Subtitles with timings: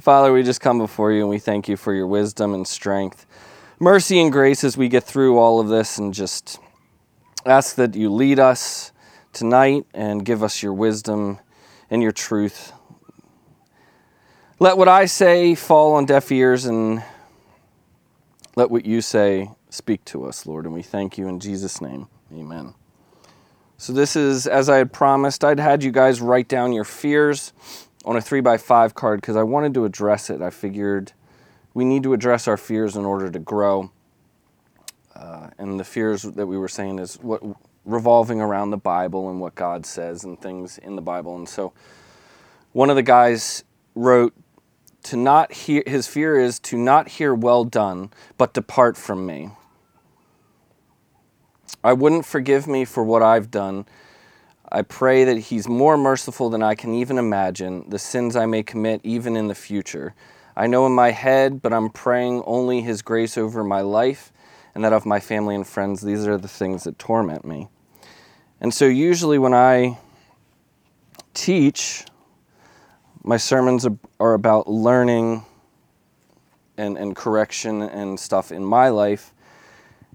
[0.00, 3.26] Father, we just come before you and we thank you for your wisdom and strength,
[3.78, 6.58] mercy and grace as we get through all of this and just
[7.46, 8.90] ask that you lead us
[9.32, 11.38] tonight and give us your wisdom
[11.90, 12.72] and your truth.
[14.58, 17.04] Let what I say fall on deaf ears and
[18.56, 20.64] let what you say speak to us, Lord.
[20.64, 22.08] And we thank you in Jesus' name.
[22.32, 22.74] Amen.
[23.76, 27.52] So, this is, as I had promised, I'd had you guys write down your fears
[28.04, 30.42] on a three by five card because I wanted to address it.
[30.42, 31.12] I figured
[31.72, 33.90] we need to address our fears in order to grow.
[35.14, 37.42] Uh, and the fears that we were saying is what
[37.84, 41.36] revolving around the Bible and what God says and things in the Bible.
[41.36, 41.72] And so
[42.72, 44.34] one of the guys wrote
[45.04, 49.50] to not hear his fear is to not hear well done, but depart from me.
[51.82, 53.86] I wouldn't forgive me for what I've done
[54.70, 58.62] I pray that He's more merciful than I can even imagine, the sins I may
[58.62, 60.14] commit even in the future.
[60.56, 64.32] I know in my head, but I'm praying only His grace over my life
[64.74, 66.00] and that of my family and friends.
[66.00, 67.68] These are the things that torment me.
[68.60, 69.98] And so, usually, when I
[71.34, 72.04] teach,
[73.22, 73.86] my sermons
[74.20, 75.44] are about learning
[76.76, 79.32] and, and correction and stuff in my life.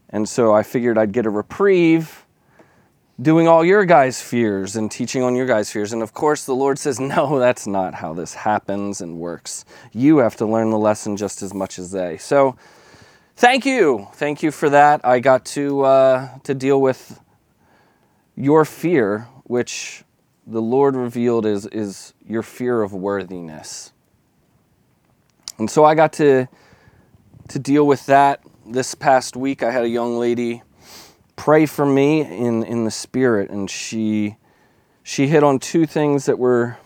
[0.10, 2.26] And so I figured I'd get a reprieve
[3.22, 5.92] doing all your guys' fears and teaching on your guys' fears.
[5.92, 9.66] And of course, the Lord says, no, that's not how this happens and works.
[9.92, 12.17] You have to learn the lesson just as much as they.
[12.17, 12.56] So,
[13.36, 14.08] thank you.
[14.14, 15.06] Thank you for that.
[15.06, 17.20] I got to, uh, to deal with
[18.36, 20.04] your fear, which
[20.48, 23.92] the Lord revealed is, is your fear of worthiness.
[25.58, 26.48] And so I got to,
[27.50, 29.61] to deal with that this past week.
[29.61, 30.64] I had a young lady
[31.40, 33.50] pray for me in, in the spirit.
[33.50, 34.36] And she
[35.04, 36.78] she hit on two things that were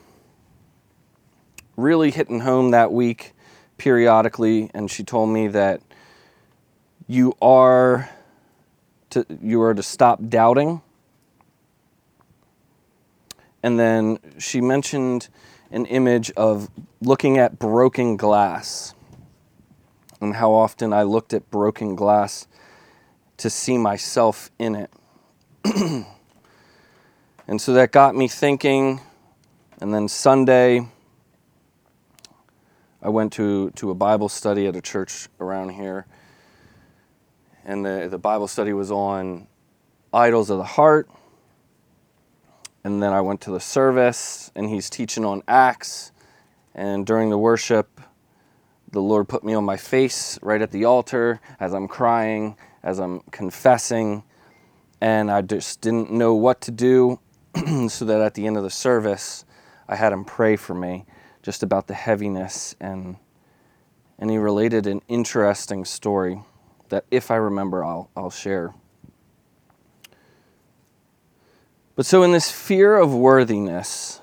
[1.76, 3.34] really hitting home that week
[3.80, 4.70] periodically.
[4.76, 5.82] And she told me that
[7.08, 8.12] you are
[9.10, 10.84] to you are to stop doubting.
[13.64, 15.30] And then she mentioned
[15.72, 16.70] an image of
[17.02, 18.94] looking at broken glass
[20.22, 22.48] and how often I looked at broken glass
[23.38, 24.92] to see myself in it.
[27.48, 29.02] and so that got me thinking.
[29.82, 30.88] And then Sunday,
[33.02, 36.06] I went to, to a Bible study at a church around here.
[37.66, 39.48] And the, the Bible study was on
[40.14, 41.10] idols of the heart.
[42.84, 46.12] And then I went to the service, and he's teaching on Acts.
[46.76, 48.02] And during the worship,
[48.92, 53.00] the Lord put me on my face right at the altar as I'm crying as
[53.00, 54.24] I'm confessing,
[55.00, 57.20] and I just didn't know what to do,
[57.90, 59.46] so that at the end of the service,
[59.88, 61.06] I had him pray for me
[61.44, 63.18] just about the heaviness and
[64.18, 66.42] and he related an interesting story
[66.90, 68.74] that if I remember I'll I'll share.
[71.96, 74.22] But so in this fear of worthiness,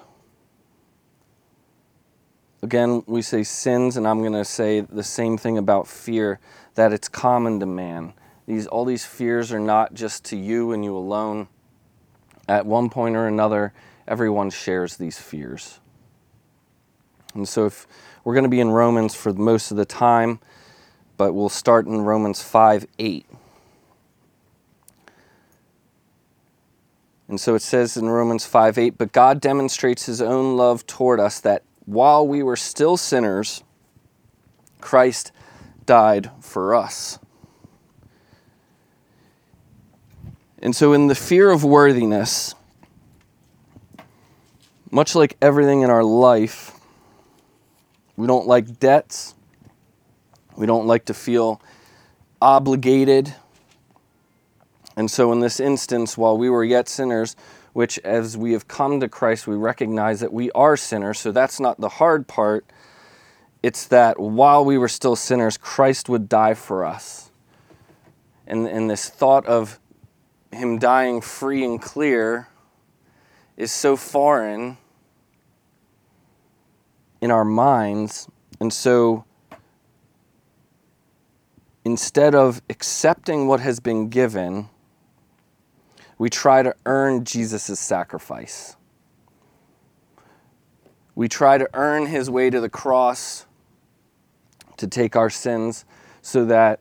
[2.63, 6.41] again we say sins and I'm going to say the same thing about fear
[6.75, 8.15] that it's common to man
[8.51, 11.47] these all these fears are not just to you and you alone.
[12.49, 13.73] At one point or another,
[14.09, 15.79] everyone shares these fears.
[17.33, 17.87] And so if
[18.25, 20.41] we're going to be in Romans for most of the time,
[21.17, 23.27] but we'll start in Romans 5 8.
[27.29, 31.21] And so it says in Romans 5 8, but God demonstrates his own love toward
[31.21, 33.63] us that while we were still sinners,
[34.81, 35.31] Christ
[35.87, 37.21] died for us.
[40.63, 42.55] And so, in the fear of worthiness,
[44.91, 46.79] much like everything in our life,
[48.17, 49.35] we don't like debts.
[50.57, 51.63] We don't like to feel
[52.43, 53.35] obligated.
[54.97, 57.37] And so, in this instance, while we were yet sinners,
[57.73, 61.19] which as we have come to Christ, we recognize that we are sinners.
[61.19, 62.67] So, that's not the hard part.
[63.63, 67.31] It's that while we were still sinners, Christ would die for us.
[68.47, 69.80] And, and this thought of
[70.53, 72.49] him dying free and clear
[73.57, 74.79] is so foreign
[77.21, 78.29] in our minds.
[78.61, 79.25] And so
[81.85, 84.69] instead of accepting what has been given,
[86.19, 88.77] we try to earn Jesus' sacrifice.
[91.15, 93.47] We try to earn his way to the cross
[94.77, 95.85] to take our sins
[96.23, 96.81] so that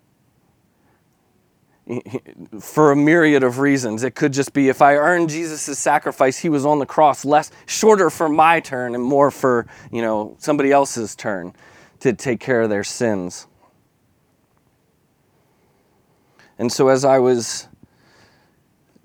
[2.60, 4.04] for a myriad of reasons.
[4.04, 7.52] It could just be if I earned Jesus' sacrifice, he was on the cross, less
[7.66, 11.54] shorter for my turn and more for, you know, somebody else's turn.
[12.00, 13.48] to take care of their sins.
[16.58, 17.68] And so, as I was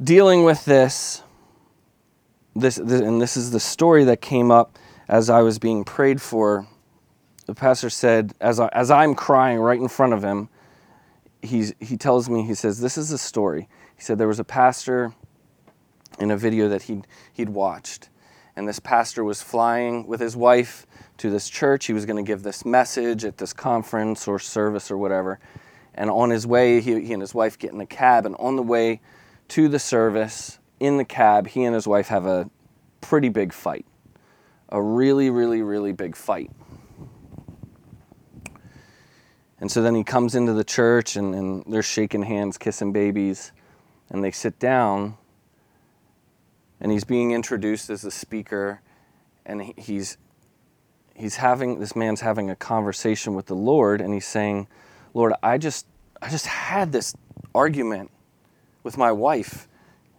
[0.02, 1.22] dealing with this,
[2.56, 4.78] this, this, and this is the story that came up
[5.08, 6.66] as I was being prayed for.
[7.46, 10.48] The pastor said, as, I, as I'm crying right in front of him,
[11.44, 13.68] he's, he tells me, he says, This is a story.
[13.96, 15.14] He said, There was a pastor
[16.18, 18.08] in a video that he'd, he'd watched.
[18.56, 20.86] And this pastor was flying with his wife
[21.18, 21.86] to this church.
[21.86, 25.40] He was going to give this message at this conference or service or whatever.
[25.94, 28.26] And on his way, he, he and his wife get in a cab.
[28.26, 29.00] And on the way
[29.48, 32.48] to the service, in the cab, he and his wife have a
[33.00, 33.86] pretty big fight.
[34.68, 36.50] A really, really, really big fight.
[39.60, 43.52] And so then he comes into the church and, and they're shaking hands, kissing babies,
[44.10, 45.16] and they sit down.
[46.80, 48.80] And he's being introduced as a speaker,
[49.46, 50.18] and he's
[51.14, 54.66] he's having this man's having a conversation with the Lord, and he's saying,
[55.14, 55.86] "Lord, I just
[56.20, 57.14] I just had this
[57.54, 58.10] argument
[58.82, 59.68] with my wife,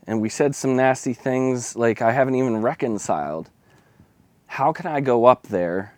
[0.07, 3.49] and we said some nasty things like I haven't even reconciled.
[4.47, 5.94] How can I go up there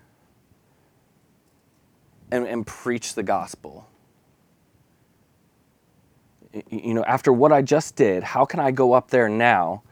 [2.31, 3.89] and, and preach the gospel?
[6.69, 9.83] You know, after what I just did, how can I go up there now?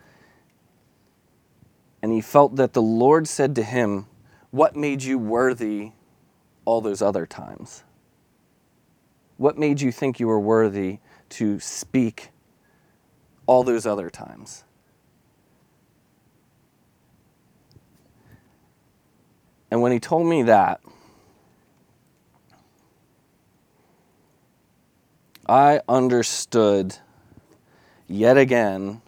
[2.01, 4.07] And he felt that the Lord said to him,
[4.51, 5.91] What made you worthy
[6.63, 7.83] all those other times?
[9.37, 10.99] What made you think you were worthy
[11.29, 12.29] to speak
[13.45, 14.63] all those other times?
[19.71, 20.79] And when he told me that,
[25.45, 26.97] I understood
[28.07, 29.01] yet again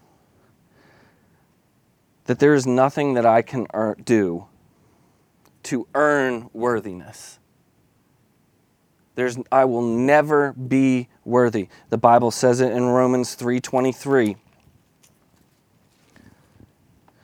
[2.26, 3.66] that there is nothing that I can
[4.04, 4.48] do
[5.64, 7.40] to earn worthiness.
[9.16, 11.70] There's, I will never be worthy.
[11.90, 14.38] The Bible says it in Romans 3:23.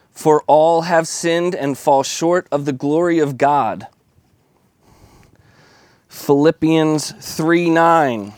[0.10, 3.88] For all have sinned and fall short of the glory of God.
[6.08, 8.34] Philippians 3 9.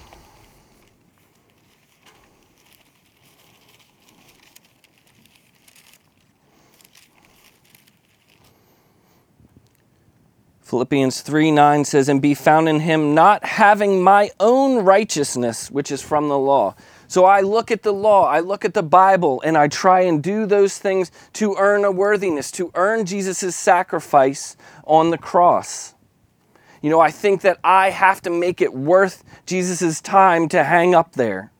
[10.65, 15.91] Philippians 3 9 says, And be found in him, not having my own righteousness, which
[15.91, 16.73] is from the law.
[17.07, 20.23] So I look at the law, I look at the Bible, and I try and
[20.23, 25.93] do those things to earn a worthiness, to earn Jesus' sacrifice on the cross.
[26.81, 30.95] You know, I think that I have to make it worth Jesus' time to hang
[30.95, 31.51] up there.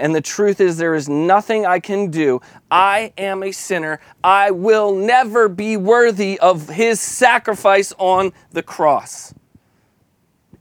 [0.00, 2.40] And the truth is, there is nothing I can do.
[2.70, 4.00] I am a sinner.
[4.24, 9.34] I will never be worthy of his sacrifice on the cross.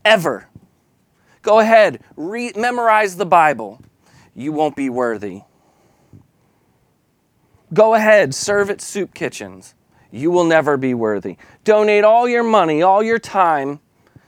[0.03, 0.49] Ever.
[1.41, 3.81] Go ahead, re- memorize the Bible.
[4.35, 5.43] You won't be worthy.
[7.73, 9.73] Go ahead, serve at soup kitchens.
[10.11, 11.37] You will never be worthy.
[11.63, 13.79] Donate all your money, all your time,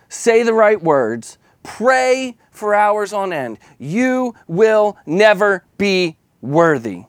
[0.08, 3.58] say the right words, pray for hours on end.
[3.80, 7.06] You will never be worthy.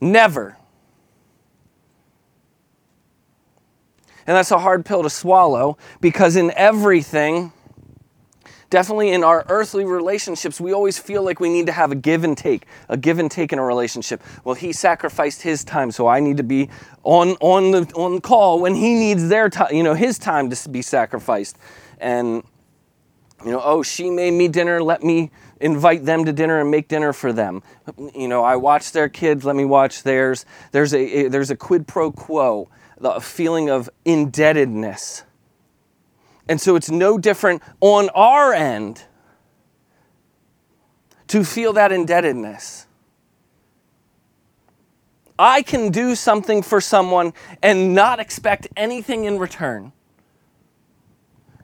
[0.00, 0.56] Never.
[4.26, 7.52] And that's a hard pill to swallow because in everything,
[8.70, 12.22] definitely in our earthly relationships, we always feel like we need to have a give
[12.24, 14.22] and take, a give and take in a relationship.
[14.44, 16.70] Well, he sacrificed his time, so I need to be
[17.02, 20.68] on, on, the, on call when he needs their time, you know, his time to
[20.68, 21.58] be sacrificed.
[21.98, 22.44] And
[23.44, 25.30] you know, oh, she made me dinner, let me
[25.60, 27.62] invite them to dinner and make dinner for them.
[28.14, 30.44] You know, I watch their kids, let me watch theirs.
[30.72, 32.68] There's a, there's a quid pro quo,
[32.98, 35.24] the feeling of indebtedness.
[36.48, 39.04] And so it's no different on our end
[41.28, 42.86] to feel that indebtedness.
[45.38, 47.32] I can do something for someone
[47.62, 49.92] and not expect anything in return.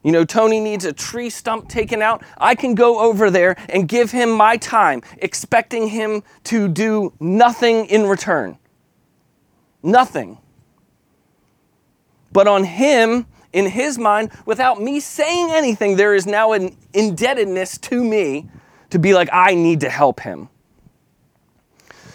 [0.07, 2.23] You know, Tony needs a tree stump taken out.
[2.39, 7.87] I can go over there and give him my time, expecting him to do nothing
[7.87, 8.57] in return.
[9.83, 10.39] Nothing.
[12.31, 17.77] But on him, in his mind, without me saying anything, there is now an indebtedness
[17.79, 18.49] to me
[18.91, 20.49] to be like, I need to help him.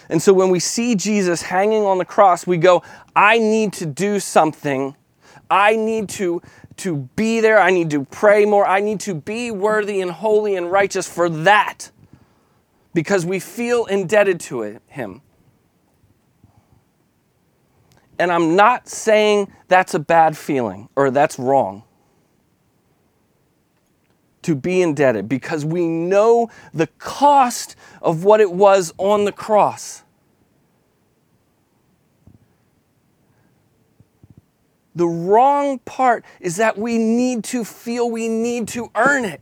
[0.08, 2.82] And so when we see Jesus hanging on the cross, we go,
[3.14, 4.96] I need to do something.
[5.50, 6.40] I need to
[6.78, 7.58] to be there.
[7.58, 8.66] I need to pray more.
[8.66, 11.90] I need to be worthy and holy and righteous for that
[12.94, 15.22] because we feel indebted to it, Him.
[18.18, 21.82] And I'm not saying that's a bad feeling or that's wrong
[24.42, 30.01] to be indebted because we know the cost of what it was on the cross.
[34.94, 39.40] The wrong part is that we need to feel we need to earn it.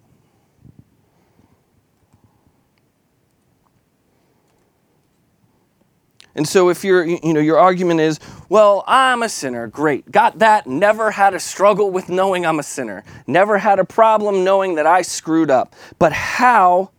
[6.34, 10.10] And so if your you know your argument is, well, I'm a sinner, great.
[10.10, 13.04] Got that, never had a struggle with knowing I'm a sinner.
[13.26, 15.74] Never had a problem knowing that I screwed up.
[15.98, 16.92] But how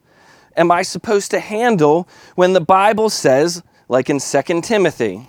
[0.57, 5.27] am I supposed to handle when the Bible says like in 2 Timothy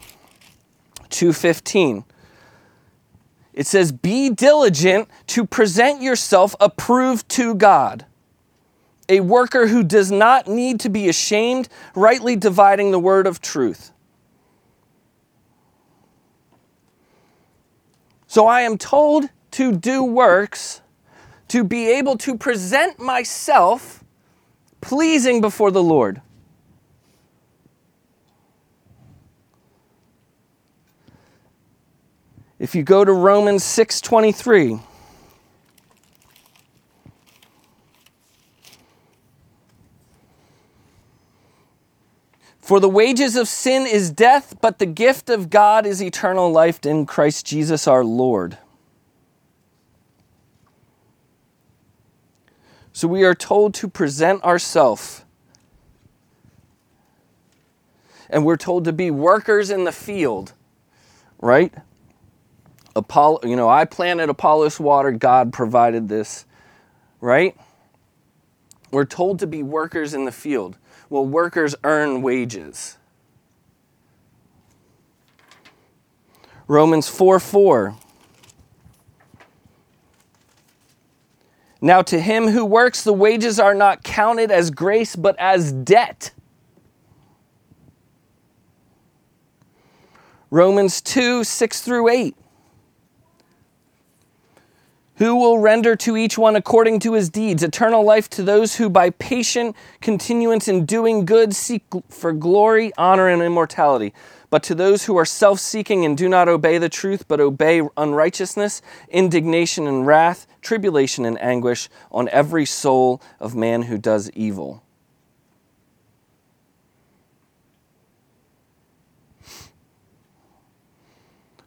[1.09, 2.05] 2:15
[3.53, 8.07] it says be diligent to present yourself approved to God
[9.09, 13.93] a worker who does not need to be ashamed, rightly dividing the word of truth.
[18.27, 20.81] So I am told to do works
[21.49, 24.03] to be able to present myself
[24.81, 26.23] pleasing before the Lord.
[32.63, 34.81] If you go to Romans 6:23
[42.61, 46.87] For the wages of sin is death, but the gift of God is eternal life
[46.87, 48.59] in Christ Jesus our Lord.
[52.93, 55.25] So we are told to present ourselves.
[58.31, 60.53] And we're told to be workers in the field,
[61.41, 61.75] right?
[62.95, 66.45] Apollo, you know, I planted Apollos water, God provided this,
[67.21, 67.57] right?
[68.91, 70.77] We're told to be workers in the field.
[71.09, 72.99] Well, workers earn wages.
[76.69, 77.97] Romans 4 4.
[81.85, 86.33] Now, to him who works, the wages are not counted as grace, but as debt.
[90.51, 92.37] Romans 2 6 through 8.
[95.23, 98.91] Who will render to each one according to his deeds eternal life to those who
[98.91, 104.13] by patient continuance in doing good seek for glory, honor, and immortality?
[104.51, 107.83] But to those who are self seeking and do not obey the truth, but obey
[107.97, 114.83] unrighteousness, indignation and wrath, tribulation and anguish on every soul of man who does evil.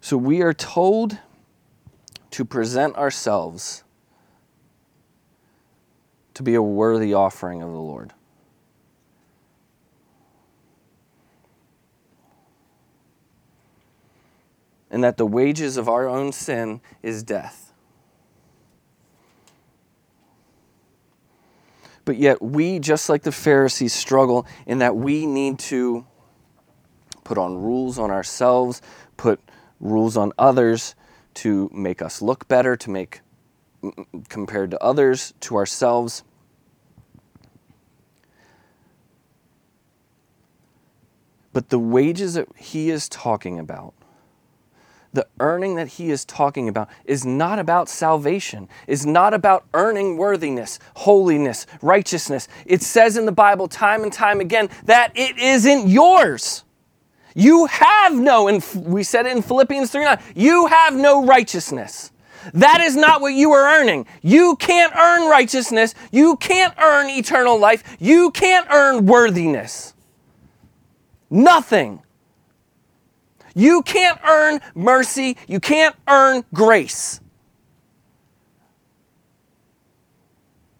[0.01, 1.19] So we are told
[2.35, 3.85] to present ourselves
[6.33, 8.11] to be a worthy offering of the Lord.
[14.91, 17.71] And that the wages of our own sin is death.
[22.03, 26.05] But yet, we, just like the Pharisees, struggle in that we need to
[27.23, 28.81] put on rules on ourselves,
[29.15, 29.39] put
[29.79, 30.95] rules on others
[31.35, 33.21] to make us look better, to make
[34.29, 36.23] compared to others, to ourselves.
[41.53, 43.93] But the wages that he is talking about,
[45.13, 50.17] the earning that he is talking about, is not about salvation, is not about earning
[50.17, 52.49] worthiness, holiness, righteousness.
[52.65, 56.64] It says in the Bible time and time again that it isn't yours.
[57.35, 62.11] You have no, and we said it in Philippians 3 9, you have no righteousness.
[62.53, 64.05] That is not what you are earning.
[64.21, 65.95] You can't earn righteousness.
[66.11, 67.97] You can't earn eternal life.
[67.99, 69.93] You can't earn worthiness.
[71.29, 72.01] Nothing.
[73.55, 75.37] You can't earn mercy.
[75.47, 77.19] You can't earn grace.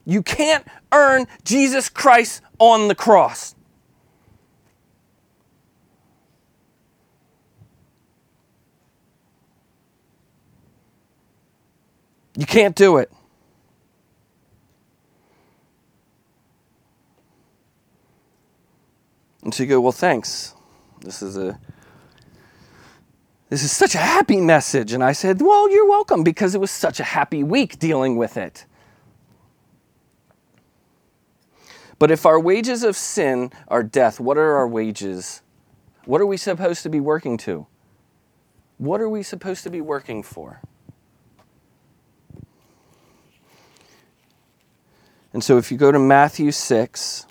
[0.05, 3.54] You can't earn Jesus Christ on the cross.
[12.37, 13.11] You can't do it.
[19.43, 20.55] And so you go, well, thanks.
[21.01, 21.59] This is a
[23.49, 24.91] this is such a happy message.
[24.91, 28.37] And I said, Well, you're welcome because it was such a happy week dealing with
[28.37, 28.65] it.
[31.99, 35.41] But if our wages of sin are death, what are our wages?
[36.05, 37.67] What are we supposed to be working to?
[38.77, 40.61] What are we supposed to be working for?
[45.35, 47.25] And so if you go to Matthew 6,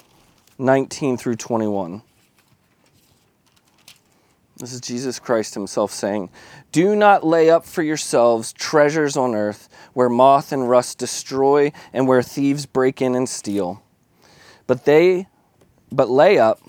[0.58, 2.02] 19 through 21,
[4.58, 6.28] This is Jesus Christ Himself saying,
[6.70, 12.06] Do not lay up for yourselves treasures on earth where moth and rust destroy and
[12.06, 13.82] where thieves break in and steal.
[14.66, 15.26] But they
[15.90, 16.60] but lay up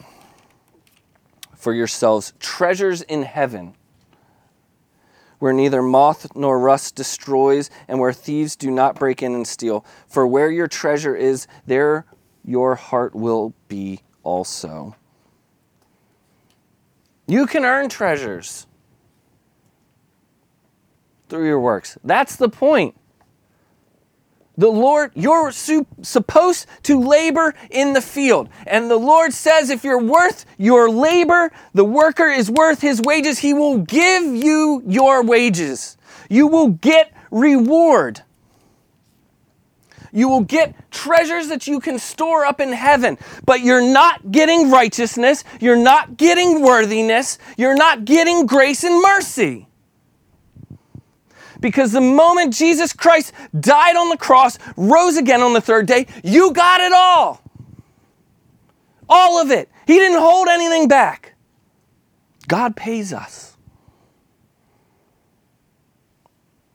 [1.54, 3.76] for yourselves treasures in heaven
[5.46, 9.86] where neither moth nor rust destroys and where thieves do not break in and steal.
[10.08, 12.04] For where your treasure is, there
[12.44, 14.96] your heart will be also.
[17.28, 18.66] You can earn treasures
[21.30, 21.96] through your works.
[22.04, 22.96] That's the point.
[24.58, 28.50] The Lord, you're su- supposed to labor in the field.
[28.66, 33.40] And the Lord says if you're worth your labor, the worker is worth his wages.
[33.40, 35.98] He will give you your wages.
[36.30, 38.22] You will get reward.
[40.16, 44.72] You will get treasures that you can store up in heaven, but you're not getting
[44.72, 49.68] righteousness, you're not getting worthiness, you're not getting grace and mercy.
[51.60, 56.08] Because the moment Jesus Christ died on the cross, rose again on the third day,
[56.24, 57.42] you got it all.
[59.08, 59.70] All of it.
[59.88, 61.36] He didn't hold anything back.
[62.48, 63.56] God pays us.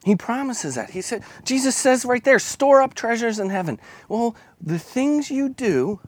[0.04, 0.90] He promises that.
[0.90, 3.78] He said, Jesus says right there, store up treasures in heaven.
[4.08, 6.00] Well, the things you do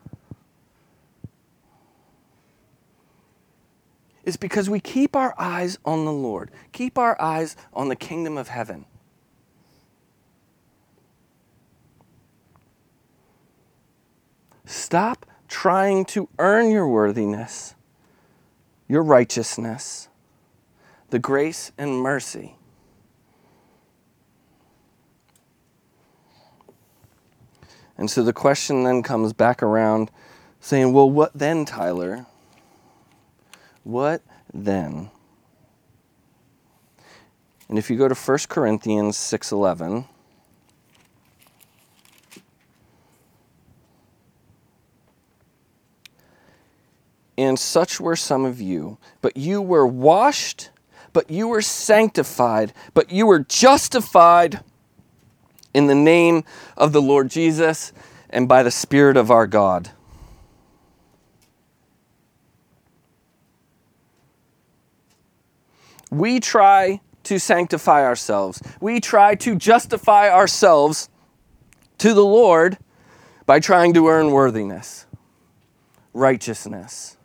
[4.24, 8.36] is because we keep our eyes on the Lord, keep our eyes on the kingdom
[8.36, 8.84] of heaven.
[14.64, 17.74] Stop trying to earn your worthiness,
[18.88, 20.08] your righteousness,
[21.10, 22.56] the grace and mercy
[28.02, 30.10] And so the question then comes back around
[30.58, 32.26] saying, well, what then, Tyler?
[33.84, 34.22] What
[34.52, 35.10] then?
[37.68, 40.06] And if you go to 1 Corinthians 6:11,
[47.38, 50.70] and such were some of you, but you were washed,
[51.12, 54.62] but you were sanctified, but you were justified
[55.74, 56.44] in the name
[56.76, 57.92] of the Lord Jesus
[58.30, 59.90] and by the Spirit of our God.
[66.12, 68.60] We try to sanctify ourselves.
[68.82, 71.08] We try to justify ourselves
[71.96, 72.76] to the Lord
[73.46, 75.06] by trying to earn worthiness,
[76.12, 77.16] righteousness,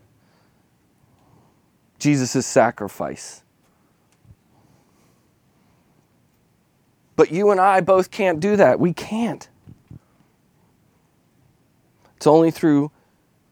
[2.00, 3.44] Jesus' sacrifice.
[7.18, 8.80] But you and I both can't do that.
[8.80, 9.50] We can't.
[12.16, 12.92] It's only through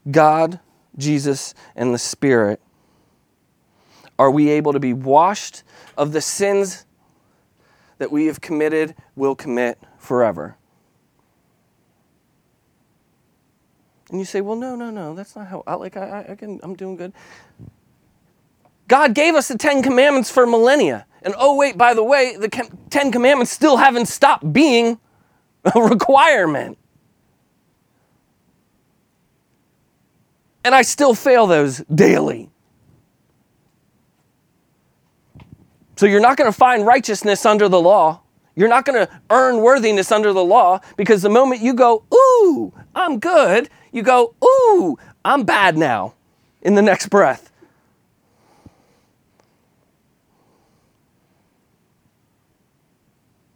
[0.09, 0.61] God,
[0.97, 2.61] Jesus, and the Spirit
[4.17, 5.63] are we able to be washed
[5.97, 6.85] of the sins
[7.97, 10.57] that we have committed, will commit forever.
[14.09, 16.59] And you say, well, no, no, no, that's not how, I, like, I, I can,
[16.61, 17.13] I'm doing good.
[18.87, 21.07] God gave us the Ten Commandments for millennia.
[21.23, 22.49] And oh, wait, by the way, the
[22.89, 24.99] Ten Commandments still haven't stopped being
[25.63, 26.77] a requirement.
[30.63, 32.51] And I still fail those daily.
[35.95, 38.21] So you're not going to find righteousness under the law.
[38.55, 42.73] You're not going to earn worthiness under the law because the moment you go, ooh,
[42.93, 46.13] I'm good, you go, ooh, I'm bad now
[46.61, 47.51] in the next breath.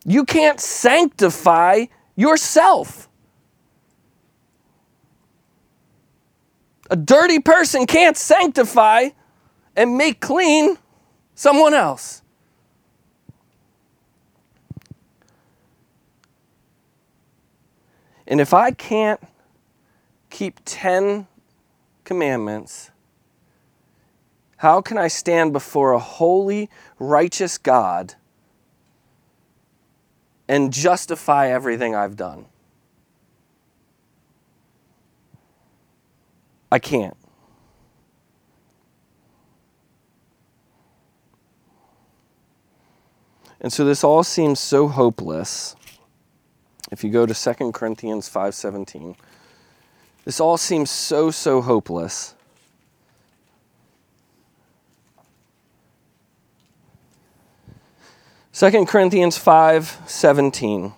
[0.05, 3.07] You can't sanctify yourself.
[6.89, 9.09] A dirty person can't sanctify
[9.75, 10.77] and make clean
[11.35, 12.23] someone else.
[18.29, 19.19] And if I can't
[20.29, 21.27] keep 10
[22.05, 22.91] commandments,
[24.57, 28.15] how can I stand before a holy, righteous God
[30.49, 32.45] and justify everything I've done.
[36.71, 37.15] I can't.
[43.61, 45.75] And so this all seems so hopeless.
[46.91, 49.15] If you go to 2 Corinthians 5:17,
[50.25, 52.33] this all seems so so hopeless.
[58.53, 60.93] 2 Corinthians 5:17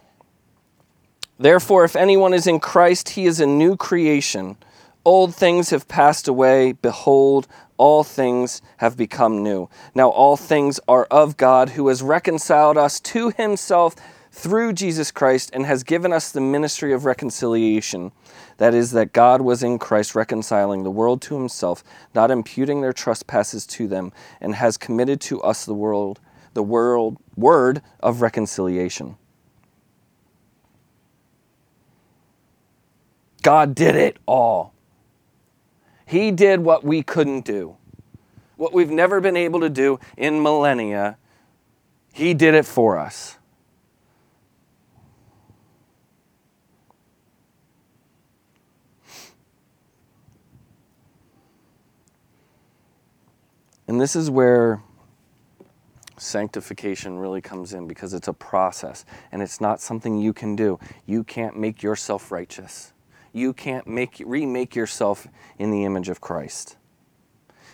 [1.37, 4.57] Therefore, if anyone is in Christ, he is a new creation.
[5.03, 6.73] Old things have passed away.
[6.73, 9.67] Behold, all things have become new.
[9.95, 13.95] Now all things are of God, who has reconciled us to himself
[14.31, 18.11] through Jesus Christ and has given us the ministry of reconciliation.
[18.57, 21.83] That is, that God was in Christ reconciling the world to himself,
[22.15, 26.19] not imputing their trespasses to them, and has committed to us the world,
[26.53, 29.17] the world word of reconciliation.
[33.41, 34.73] God did it all.
[36.05, 37.77] He did what we couldn't do,
[38.55, 41.17] what we've never been able to do in millennia.
[42.13, 43.37] He did it for us.
[53.91, 54.81] And this is where
[56.17, 60.79] sanctification really comes in because it's a process and it's not something you can do.
[61.05, 62.93] You can't make yourself righteous.
[63.33, 65.27] You can't make remake yourself
[65.59, 66.77] in the image of Christ.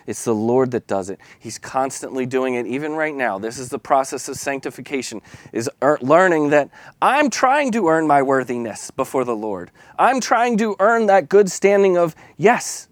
[0.08, 1.19] It's the Lord that does it.
[1.38, 3.38] He's constantly doing it even right now.
[3.38, 5.21] This is the process of sanctification
[5.53, 5.69] is
[6.01, 9.69] learning that I'm trying to earn my worthiness before the Lord.
[9.99, 12.88] I'm trying to earn that good standing of yes,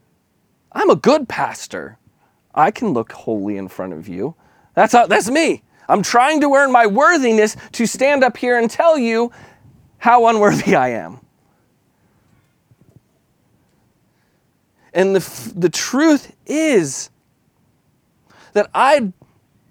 [0.71, 1.97] I'm a good pastor.
[2.55, 4.35] I can look holy in front of you.
[4.73, 5.61] That's, that's me.
[5.87, 9.31] I'm trying to earn my worthiness to stand up here and tell you
[9.97, 11.19] how unworthy I am.
[14.93, 17.09] And the, the truth is
[18.53, 19.11] that I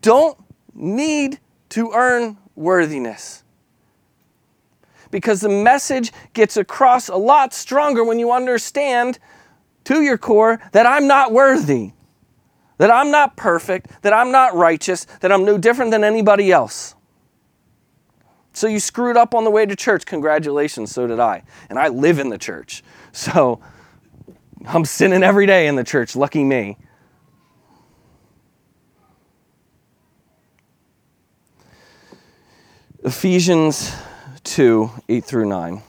[0.03, 0.39] don't
[0.75, 3.43] need to earn worthiness.
[5.11, 9.19] Because the message gets across a lot stronger when you understand
[9.85, 11.93] to your core that I'm not worthy
[12.79, 16.95] that I'm not perfect, that I'm not righteous, that I'm no different than anybody else.
[18.53, 20.07] So you screwed up on the way to church.
[20.07, 21.43] Congratulations, so did I.
[21.69, 22.83] And I live in the church.
[23.17, 23.61] So
[24.67, 26.17] I'm sinning every day in the church.
[26.17, 26.77] Lucky me.
[33.05, 33.95] Ephesians
[34.43, 35.83] 2 8 through 9.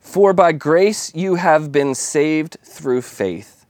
[0.00, 3.66] For by grace you have been saved through faith,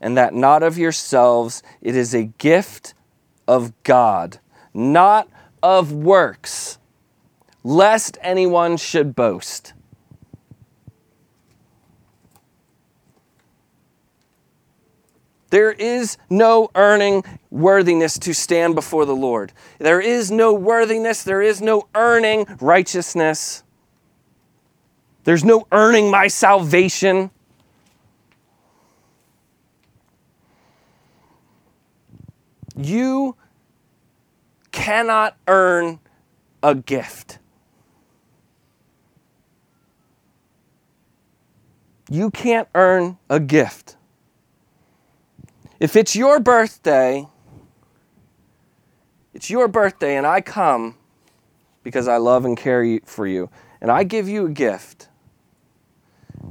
[0.00, 2.94] and that not of yourselves, it is a gift
[3.46, 4.38] of God,
[4.72, 5.28] not
[5.62, 6.78] of works,
[7.62, 9.74] lest anyone should boast.
[15.52, 19.52] There is no earning worthiness to stand before the Lord.
[19.78, 23.61] There is no worthiness, there is no earning righteousness.
[25.24, 27.30] There's no earning my salvation.
[32.76, 33.36] You
[34.72, 36.00] cannot earn
[36.62, 37.38] a gift.
[42.10, 43.96] You can't earn a gift.
[45.78, 47.26] If it's your birthday,
[49.34, 50.96] it's your birthday, and I come
[51.82, 55.08] because I love and care for you, and I give you a gift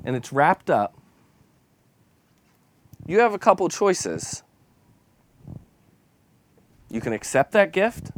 [0.03, 0.95] and it's wrapped up,
[3.05, 4.43] you have a couple choices.
[6.89, 8.11] You can accept that gift.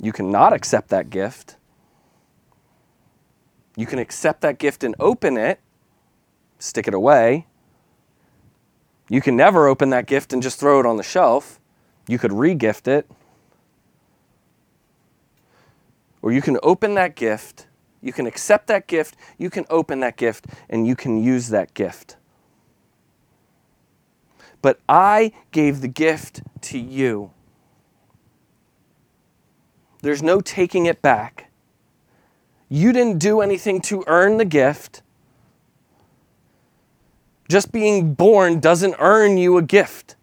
[0.00, 1.56] You cannot accept that gift.
[3.76, 5.60] You can accept that gift and open it,
[6.58, 7.46] stick it away.
[9.08, 11.58] You can never open that gift and just throw it on the shelf.
[12.06, 13.10] You could re gift it.
[16.22, 17.66] Or you can open that gift
[18.00, 21.74] you can accept that gift, you can open that gift, and you can use that
[21.74, 22.16] gift.
[24.62, 27.32] But I gave the gift to you.
[30.02, 31.50] There's no taking it back.
[32.68, 35.02] You didn't do anything to earn the gift.
[37.48, 40.14] Just being born doesn't earn you a gift.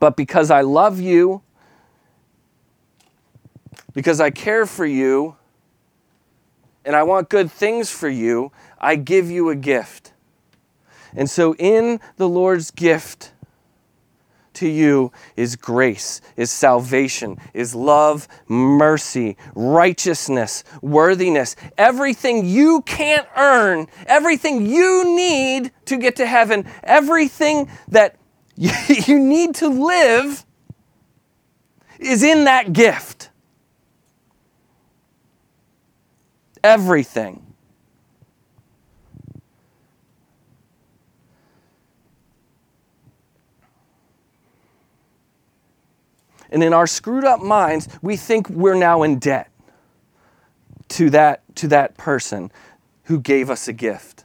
[0.00, 1.42] But because I love you
[3.92, 5.36] because I care for you
[6.84, 10.12] and I want good things for you, I give you a gift.
[11.14, 13.32] And so, in the Lord's gift
[14.54, 21.56] to you is grace, is salvation, is love, mercy, righteousness, worthiness.
[21.78, 28.16] Everything you can't earn, everything you need to get to heaven, everything that
[28.56, 30.44] you need to live
[31.98, 33.30] is in that gift.
[36.62, 37.52] everything.
[46.52, 49.50] And in our screwed up minds, we think we're now in debt
[50.88, 52.52] to that, to that person
[53.04, 54.24] who gave us a gift.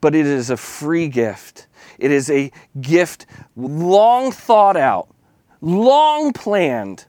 [0.00, 1.66] But it is a free gift.
[1.98, 5.08] It is a gift long thought out,
[5.60, 7.06] long planned,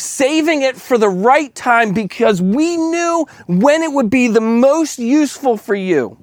[0.00, 4.98] saving it for the right time because we knew when it would be the most
[4.98, 6.16] useful for you.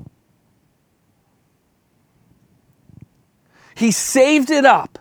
[3.76, 4.98] He saved it up.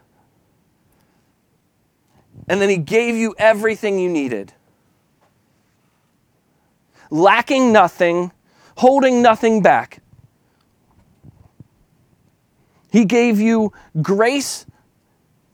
[2.48, 4.52] And then he gave you everything you needed.
[7.10, 8.32] Lacking nothing,
[8.76, 10.02] holding nothing back.
[12.92, 14.65] He gave you grace,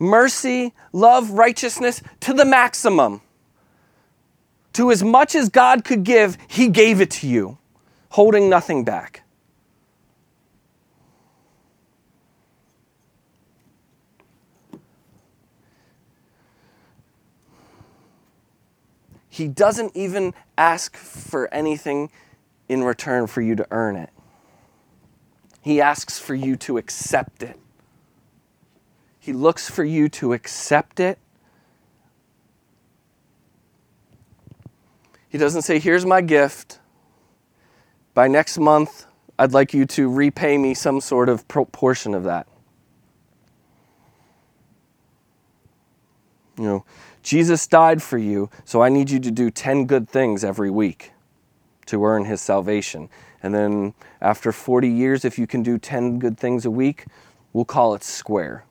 [0.02, 3.22] mercy, love, righteousness to the maximum.
[4.74, 7.58] To as much as God could give, He gave it to you,
[8.10, 9.22] holding nothing back.
[19.28, 22.10] He doesn't even ask for anything
[22.68, 24.10] in return for you to earn it.
[25.62, 27.58] He asks for you to accept it.
[29.22, 31.16] He looks for you to accept it.
[35.28, 36.80] He doesn't say, Here's my gift.
[38.14, 39.06] By next month,
[39.38, 42.48] I'd like you to repay me some sort of proportion of that.
[46.58, 46.84] You know,
[47.22, 51.12] Jesus died for you, so I need you to do 10 good things every week
[51.86, 53.08] to earn his salvation.
[53.40, 57.04] And then after 40 years, if you can do 10 good things a week,
[57.52, 58.64] we'll call it square.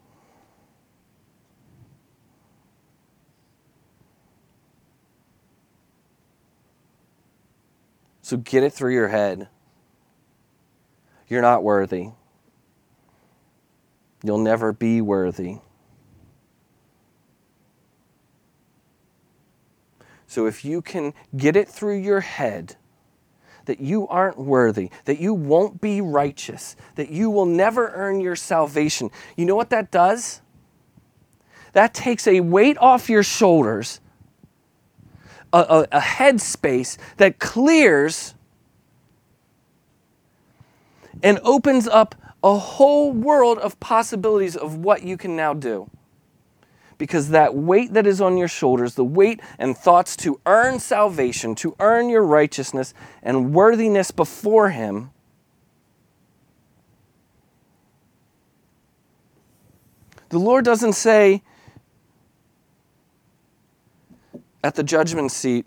[8.32, 9.50] So get it through your head.
[11.28, 12.12] You're not worthy.
[14.24, 15.58] You'll never be worthy.
[20.28, 22.78] So if you can get it through your head
[23.65, 28.38] that you aren't worthy, that you won't be righteous, that you will never earn your
[28.38, 30.39] salvation, you know what that does?
[31.74, 34.00] That takes a weight off your shoulders,
[35.53, 38.35] a, a, a headspace that clears
[41.23, 45.89] and opens up a whole world of possibilities of what you can now do.
[46.97, 51.55] Because that weight that is on your shoulders, the weight and thoughts to earn salvation,
[51.55, 55.09] to earn your righteousness and worthiness before Him,
[60.29, 61.41] the Lord doesn't say
[64.63, 65.65] at the judgment seat,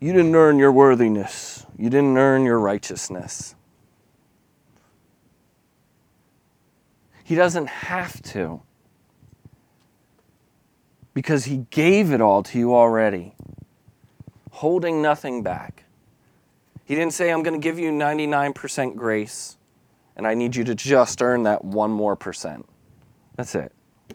[0.00, 1.66] you didn't earn your worthiness.
[1.78, 3.54] You didn't earn your righteousness.
[7.24, 8.62] He doesn't have to
[11.12, 13.34] because He gave it all to you already,
[14.52, 15.84] holding nothing back.
[16.84, 19.56] He didn't say, I'm going to give you 99% grace,
[20.14, 22.64] and I need you to just earn that one more percent.
[23.34, 23.72] That's it,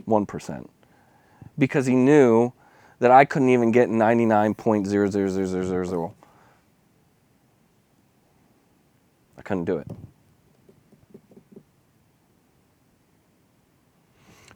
[0.07, 0.69] 1%.
[1.61, 2.51] Because He knew
[2.97, 6.13] that I couldn't even get 99.00000.
[9.37, 9.85] I couldn't do it.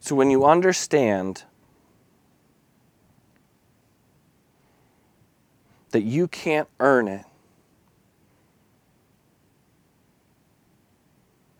[0.00, 1.44] So when you understand
[5.90, 7.24] that you can't earn it,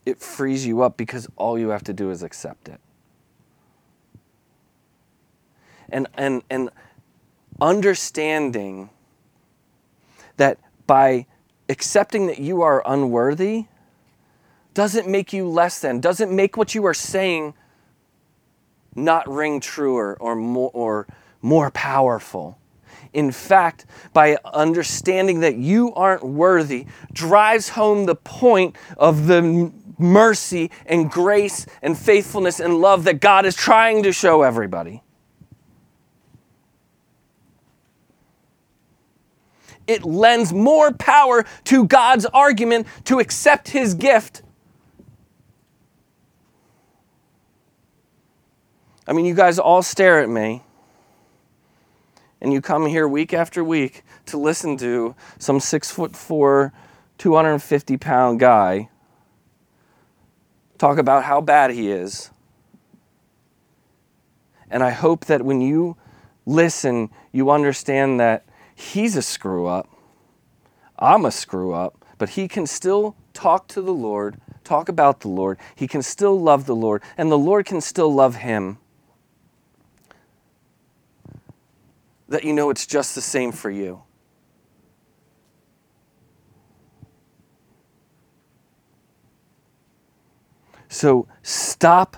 [0.04, 2.80] it frees you up because all you have to do is accept it.
[5.88, 6.70] And, and, and
[7.60, 8.90] understanding
[10.36, 11.26] that by
[11.68, 13.66] accepting that you are unworthy
[14.74, 17.54] doesn't make you less than, doesn't make what you are saying
[18.94, 21.06] not ring truer or more, or
[21.42, 22.58] more powerful.
[23.12, 30.70] In fact, by understanding that you aren't worthy, drives home the point of the mercy
[30.84, 35.02] and grace and faithfulness and love that God is trying to show everybody.
[39.86, 44.42] It lends more power to God's argument to accept his gift.
[49.06, 50.62] I mean, you guys all stare at me
[52.40, 56.72] and you come here week after week to listen to some six foot four,
[57.18, 58.88] 250 pound guy
[60.78, 62.30] talk about how bad he is.
[64.70, 65.96] And I hope that when you
[66.44, 68.44] listen, you understand that
[68.76, 69.88] he's a screw up.
[70.98, 75.28] I'm a screw up, but he can still talk to the Lord, talk about the
[75.28, 75.58] Lord.
[75.74, 78.78] He can still love the Lord, and the Lord can still love him.
[82.28, 84.02] That you know it's just the same for you.
[90.88, 92.16] So stop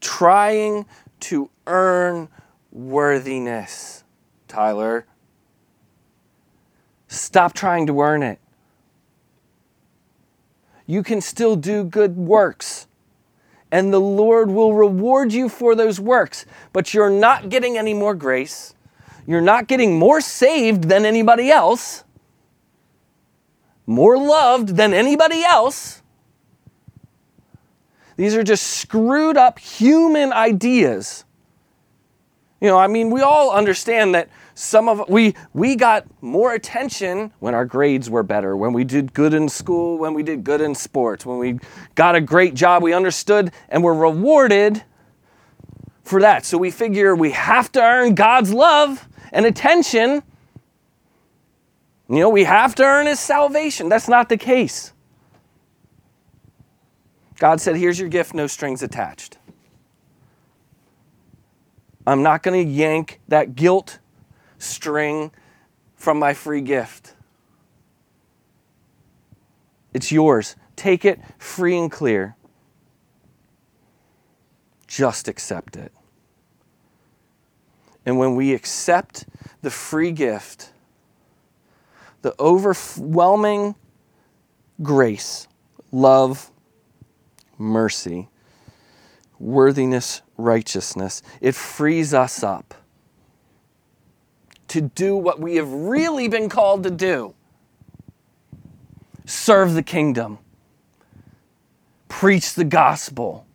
[0.00, 0.86] trying
[1.20, 2.28] to earn
[2.72, 4.04] worthiness,
[4.48, 5.06] Tyler.
[7.10, 8.38] Stop trying to earn it.
[10.86, 12.86] You can still do good works,
[13.72, 18.14] and the Lord will reward you for those works, but you're not getting any more
[18.14, 18.76] grace.
[19.26, 22.04] You're not getting more saved than anybody else,
[23.86, 26.02] more loved than anybody else.
[28.16, 31.24] These are just screwed up human ideas.
[32.60, 37.32] You know, I mean, we all understand that some of we we got more attention
[37.38, 40.60] when our grades were better, when we did good in school, when we did good
[40.60, 41.58] in sports, when we
[41.94, 44.82] got a great job, we understood and were rewarded
[46.02, 46.44] for that.
[46.44, 50.22] So we figure we have to earn God's love and attention.
[52.10, 53.88] You know, we have to earn his salvation.
[53.88, 54.92] That's not the case.
[57.38, 59.38] God said, Here's your gift, no strings attached.
[62.10, 64.00] I'm not going to yank that guilt
[64.58, 65.30] string
[65.94, 67.14] from my free gift.
[69.94, 70.56] It's yours.
[70.74, 72.34] Take it free and clear.
[74.88, 75.92] Just accept it.
[78.04, 79.26] And when we accept
[79.62, 80.72] the free gift,
[82.22, 83.76] the overwhelming
[84.82, 85.46] grace,
[85.92, 86.50] love,
[87.56, 88.28] mercy,
[89.40, 91.22] worthiness, righteousness.
[91.40, 92.74] It frees us up
[94.68, 97.34] to do what we have really been called to do
[99.24, 100.38] serve the kingdom,
[102.08, 103.46] preach the gospel.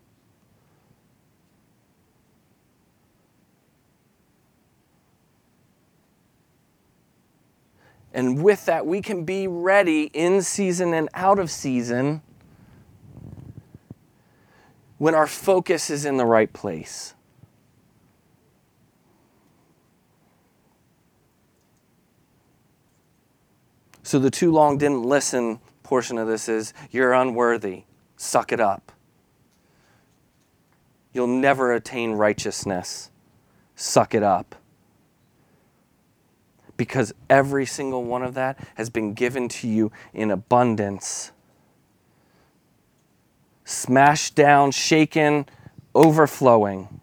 [8.13, 12.21] And with that, we can be ready in season and out of season
[14.97, 17.13] when our focus is in the right place.
[24.03, 27.83] So the too long didn't listen portion of this is you're unworthy.
[28.17, 28.91] Suck it up.
[31.13, 33.09] You'll never attain righteousness.
[33.75, 34.55] Suck it up.
[36.77, 41.31] Because every single one of that has been given to you in abundance
[43.65, 45.47] smashed down, shaken,
[45.93, 47.01] overflowing.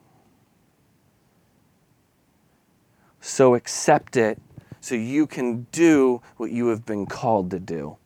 [3.21, 4.41] So accept it
[4.81, 7.97] so you can do what you have been called to do.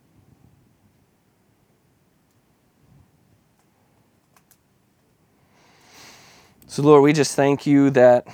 [6.66, 8.26] So, Lord, we just thank you that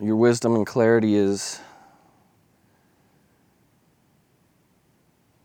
[0.00, 1.60] your wisdom and clarity is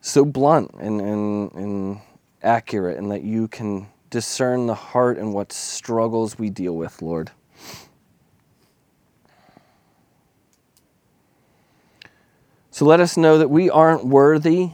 [0.02, 2.02] so blunt and, and, and
[2.44, 7.32] accurate and that you can discern the heart and what struggles we deal with, Lord.
[12.72, 14.70] So let us know that we aren't worthy.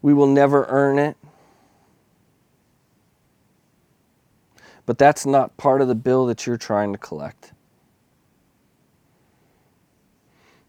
[0.00, 1.16] We will never earn it.
[4.86, 7.52] But that's not part of the bill that you're trying to collect.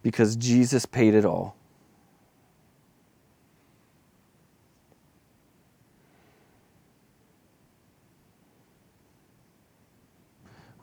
[0.01, 1.55] Because Jesus paid it all.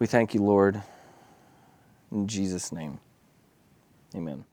[0.00, 0.82] We thank you, Lord.
[2.12, 3.00] In Jesus' name,
[4.16, 4.44] amen.